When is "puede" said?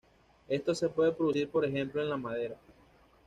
0.89-1.11